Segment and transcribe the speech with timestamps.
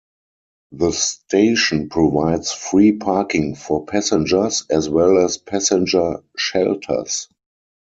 [0.71, 7.29] The station provides free parking for passengers, as well as passenger shelters.